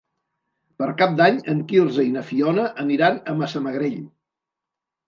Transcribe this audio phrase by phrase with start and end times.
[0.81, 4.05] Per Cap d'Any en Quirze i na Fiona aniran a Massamagrell.